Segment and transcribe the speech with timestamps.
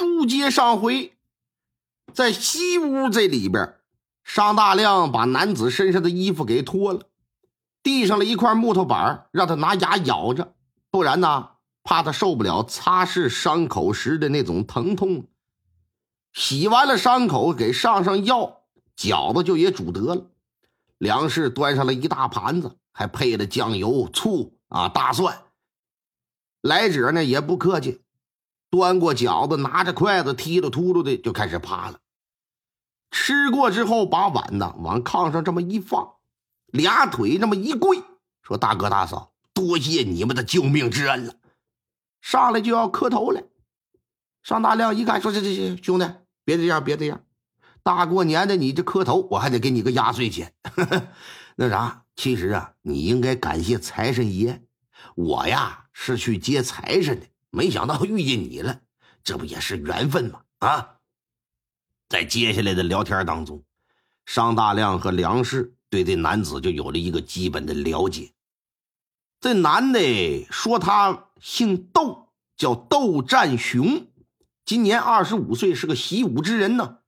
[0.00, 1.12] 书接上回，
[2.14, 3.74] 在西屋这里边，
[4.24, 7.02] 商大亮把男子身上的衣服给脱了，
[7.82, 10.54] 递上了一块木头板，让他拿牙咬着，
[10.90, 11.50] 不然呢，
[11.82, 15.26] 怕他受不了擦拭伤口时的那种疼痛。
[16.32, 18.62] 洗完了伤口，给上上药，
[18.96, 20.30] 饺子就也煮得了。
[20.96, 25.42] 梁氏端上了一大盘子，还配了酱油、醋啊、大蒜。
[26.62, 28.00] 来者呢也不客气。
[28.70, 31.98] 端过饺子，拿着筷子踢了秃噜的就开始扒了。
[33.10, 36.14] 吃过之后，把碗呢往炕上这么一放，
[36.68, 38.00] 俩腿这么一跪，
[38.42, 41.34] 说：“大哥大嫂，多谢你们的救命之恩了。”
[42.22, 43.42] 上来就要磕头了。
[44.44, 46.08] 尚大亮一看，说：“这这这兄弟，
[46.44, 47.24] 别这样，别这样，
[47.82, 50.54] 大过年的你这磕头，我还得给你个压岁钱。
[51.56, 54.62] 那啥，其实啊，你应该感谢财神爷，
[55.16, 58.80] 我呀是去接财神的。”没想到遇见你了，
[59.22, 60.42] 这不也是缘分吗？
[60.58, 60.96] 啊，
[62.08, 63.62] 在接下来的聊天当中，
[64.24, 68.32] 商大亮和梁氏对这男子就有了一个基本的了解。
[69.40, 74.06] 这男的说他姓窦，叫窦占雄，
[74.64, 76.98] 今年二十五岁，是个习武之人呢，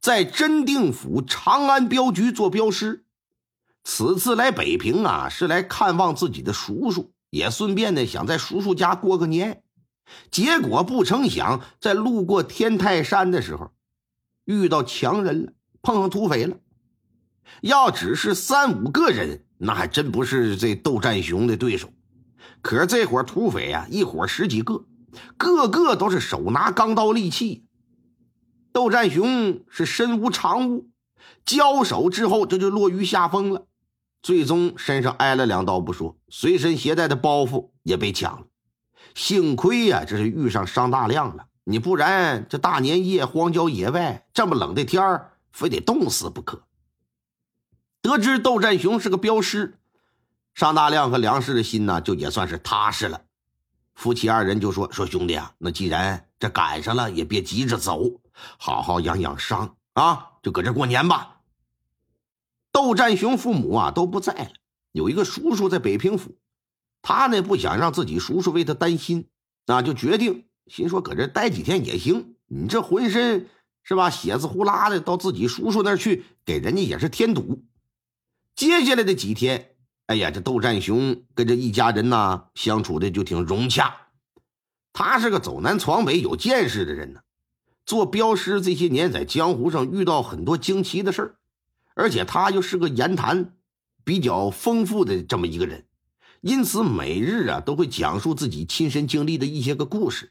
[0.00, 3.04] 在真定府长安镖局做镖师。
[3.84, 7.12] 此次来北平啊，是来看望自己的叔叔。
[7.30, 9.62] 也顺便呢，想在叔叔家过个年，
[10.30, 13.72] 结果不成想，在路过天泰山的时候，
[14.44, 16.56] 遇到强人了，碰上土匪了。
[17.62, 21.90] 要只是三五个人，那还真不是这窦占雄的对手。
[22.60, 24.84] 可是这伙土匪啊，一伙十几个，
[25.36, 27.66] 个个都是手拿钢刀利器。
[28.72, 30.90] 窦占雄是身无长物，
[31.46, 33.67] 交手之后，这就落于下风了。
[34.22, 38.46] 最终身上挨了两刀不说，随身携带的包袱也被抢了。
[39.14, 46.62] 幸亏呀，这是遇上商大亮了，你不然这大年夜荒郊野外这么冷的天儿，非得冻死不可。
[48.02, 49.78] 得知窦占雄是个镖师，
[50.54, 53.22] 商大亮和梁氏的心呢，就也算是踏实了。
[53.94, 58.20] 夫妻二人就说：“说兄弟啊，那既然这赶上了，也别急着走，
[58.56, 61.36] 好好养养伤啊，就搁这过年吧。”
[62.78, 64.50] 窦占雄父母啊都不在了，
[64.92, 66.38] 有一个叔叔在北平府，
[67.02, 69.26] 他呢不想让自己叔叔为他担心，
[69.66, 72.36] 那，就决定心说搁这待几天也行。
[72.46, 73.48] 你这浑身
[73.82, 77.64] 是吧，血字呼啦的，到自己叔叔那儿去，给人家也是添堵。
[78.54, 79.72] 接下来的几天，
[80.06, 83.92] 哎呀，这窦占雄跟这一家人呢相处的就挺融洽。
[84.92, 87.22] 他是个走南闯北、有见识的人呢，
[87.84, 91.37] 做镖师这些年，在江湖上遇到很多惊奇的事儿。
[91.98, 93.56] 而且他又是个言谈
[94.04, 95.84] 比较丰富的这么一个人，
[96.40, 100.30] 因此每日啊都会讲述自己亲身经历的一些个故事，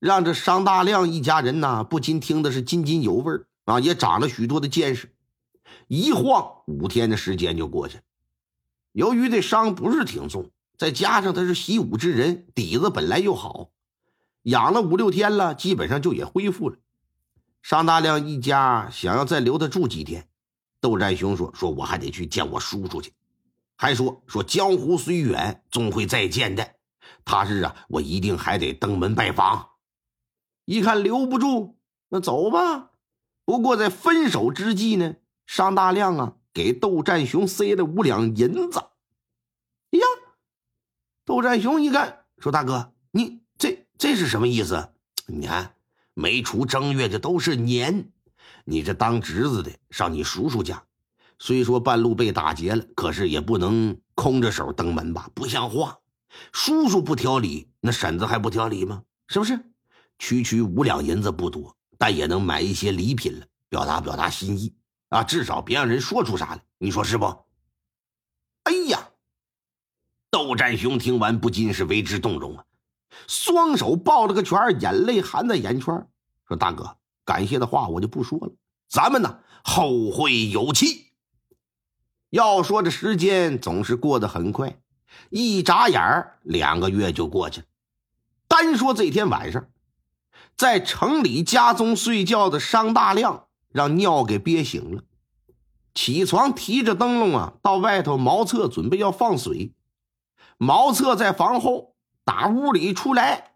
[0.00, 3.32] 让这商大亮一家人呢不禁听的是津津有味
[3.64, 5.14] 啊，也长了许多的见识。
[5.86, 8.02] 一晃五天的时间就过去了，
[8.90, 13.70] 由于这伤不是挺重，再加上他是习武之人，底子本来就好，
[14.42, 16.76] 养了五六天了，基本上就也恢复了。
[17.62, 20.26] 商大亮一家想要再留他住几天。
[20.82, 23.12] 窦占雄说：“说我还得去见我叔叔去，
[23.76, 26.74] 还说说江湖虽远，终会再见的。
[27.24, 29.70] 他日啊，我一定还得登门拜访。
[30.64, 31.76] 一看留不住，
[32.08, 32.90] 那走吧。
[33.44, 35.14] 不过在分手之际呢，
[35.46, 38.80] 商大亮啊给窦占雄塞了五两银子。
[39.92, 40.04] 哎呀，
[41.24, 44.92] 窦占雄一看说：大哥，你这这是什么意思？
[45.28, 45.76] 你看，
[46.14, 48.10] 没出正月，这都是年。”
[48.64, 50.82] 你这当侄子的上你叔叔家，
[51.38, 55.30] 虽说半路被打劫了，可是也不能空着手登门吧？
[55.34, 55.98] 不像话！
[56.52, 59.02] 叔叔不挑理，那婶子还不挑理吗？
[59.28, 59.58] 是不是？
[60.18, 64.74] 区区五两银子不多，但也能买一些礼品了，表达表达心意
[65.08, 65.24] 啊！
[65.24, 67.26] 至少别让人说出啥来，你说是不？
[68.64, 69.10] 哎呀！
[70.30, 72.64] 窦占雄听完不禁是为之动容啊，
[73.26, 76.06] 双手抱了个拳，眼泪含在眼圈，
[76.46, 78.52] 说：“大哥。”感谢的话我就不说了，
[78.88, 81.12] 咱们呢后会有期。
[82.30, 84.78] 要说这时间总是过得很快，
[85.30, 86.00] 一眨眼
[86.42, 87.66] 两个月就过去了。
[88.48, 89.66] 单说这天晚上，
[90.56, 95.02] 在城里家中睡觉的商大亮让尿给憋醒了，
[95.94, 99.72] 起床提着灯笼啊，到外头茅厕准备要放水。
[100.56, 103.51] 茅厕在房后，打屋里出来。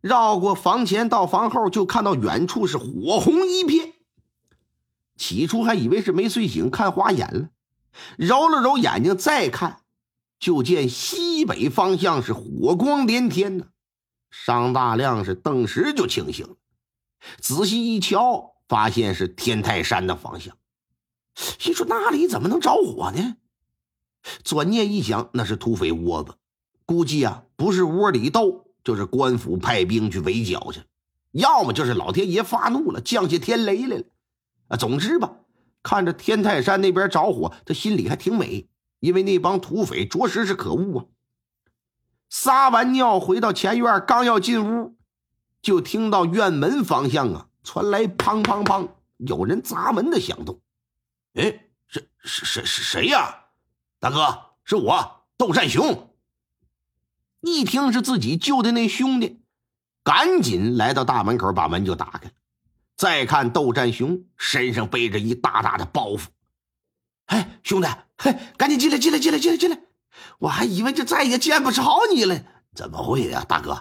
[0.00, 3.94] 绕过房前到房后，就看到远处是火红一片。
[5.16, 7.48] 起初还以为是没睡醒，看花眼了，
[8.16, 9.80] 揉了揉眼睛再看，
[10.38, 13.66] 就见西北方向是火光连天呢。
[14.30, 16.54] 商大亮是顿时就清醒了，
[17.40, 20.56] 仔细一瞧，发现是天泰山的方向。
[21.34, 23.36] 心说那里怎么能着火呢？
[24.44, 26.34] 转念一想，那是土匪窝子，
[26.84, 30.80] 估计啊不是窝里斗，就是官府派兵去围剿去，
[31.32, 34.04] 要么就是老天爷发怒了，降下天雷来了。
[34.68, 35.30] 啊，总之吧，
[35.82, 38.66] 看着天泰山那边着火，他心里还挺美，
[39.00, 41.04] 因为那帮土匪着实是可恶啊。
[42.30, 44.96] 撒完尿回到前院，刚要进屋，
[45.60, 48.88] 就听到院门方向啊传来砰砰砰
[49.18, 50.58] 有人砸门的响动。
[51.34, 53.48] 哎，是是是是谁呀？
[54.00, 56.07] 大哥，是我窦善雄。
[57.40, 59.40] 一听是自己救的那兄弟，
[60.02, 62.32] 赶紧来到大门口，把门就打开。
[62.96, 66.24] 再看窦占雄身上背着一大大的包袱，
[67.26, 67.86] 哎，兄弟，
[68.16, 69.80] 嘿，赶紧进来，进来，进来，进来，进来！
[70.40, 72.36] 我还以为就再也见不着你了。
[72.74, 73.80] 怎么会呀，大哥？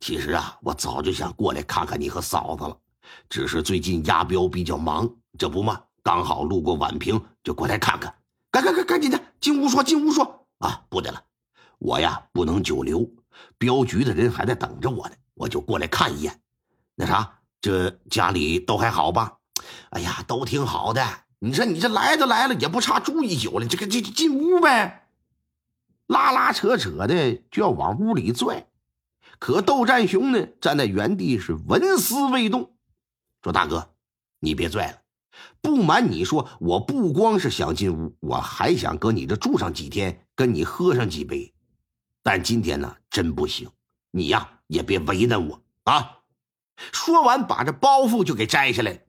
[0.00, 2.76] 其实啊，我早就想过来看看你和嫂子了，
[3.28, 5.08] 只是最近押镖比较忙，
[5.38, 8.12] 这不嘛，刚好路过宛平，就过来看看。
[8.50, 10.82] 赶赶赶，赶紧的，进屋说，进屋说啊！
[10.88, 11.22] 不得了，
[11.78, 13.08] 我呀不能久留，
[13.56, 16.40] 镖局的人还在等着我呢，我就过来看一眼。
[16.94, 17.34] 那啥。
[17.60, 19.38] 这家里都还好吧？
[19.90, 21.04] 哎呀，都挺好的。
[21.40, 23.66] 你说你这来都来了，也不差住一宿了。
[23.66, 25.08] 这个这进屋呗，
[26.06, 28.68] 拉拉扯扯的就要往屋里拽。
[29.40, 32.76] 可窦占雄呢，站在原地是纹丝未动，
[33.42, 33.90] 说：“大哥，
[34.38, 34.98] 你别拽了。
[35.60, 41.52] 不瞒你说，我不光是想进屋，我还想搁你这住上几天，跟你喝上几杯。
[42.28, 43.70] 但今天呢，真不行。
[44.10, 46.18] 你呀，也别为难我啊。”
[46.92, 49.06] 说完，把这包袱就给摘下来，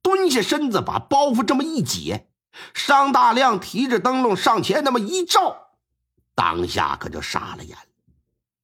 [0.00, 2.30] 蹲下身子，把包袱这么一解。
[2.72, 5.74] 商大亮提着灯笼上前那么一照，
[6.34, 7.84] 当下可就傻了眼了。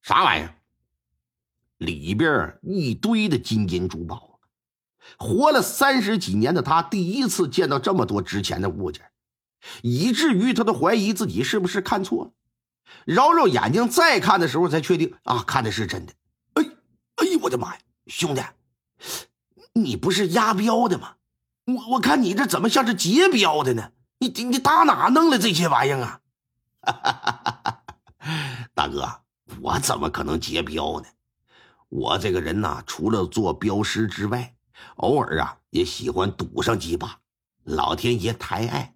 [0.00, 0.54] 啥玩意儿？
[1.76, 4.40] 里边一堆的金银珠宝
[5.18, 9.04] 活了三十几年的他，第一次见到这么多值钱的物件，
[9.82, 12.30] 以至于他都怀疑自己是不是看错了。
[13.04, 16.12] 揉揉眼睛再看的时候，才确定啊，看的是真的。
[16.54, 16.64] 哎，
[17.16, 17.80] 哎呦，我的妈呀！
[18.06, 18.42] 兄弟，
[19.72, 21.14] 你不是押镖的吗？
[21.66, 23.92] 我我看你这怎么像是劫镖的呢？
[24.18, 26.20] 你你打哪弄来这些玩意儿啊？
[28.74, 29.22] 大哥，
[29.60, 31.06] 我怎么可能劫镖呢？
[31.88, 34.54] 我这个人呐，除了做镖师之外，
[34.96, 37.18] 偶尔啊也喜欢赌上几把。
[37.64, 38.94] 老天爷抬爱，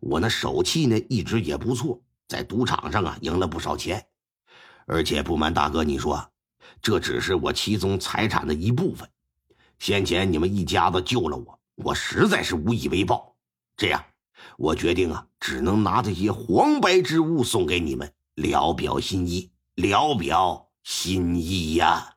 [0.00, 4.06] 我那手气呢一直也不错，在赌场上啊赢了不少钱。
[4.86, 6.30] 而且不瞒大哥你说。
[6.82, 9.08] 这只是我其中财产的一部分。
[9.78, 13.36] 先前你们一家子救了我，我实在是无以为报。
[13.76, 14.04] 这样，
[14.58, 22.15] 我决定啊，只能拿这些黄白之物送给你们，聊表心意，聊表心意呀。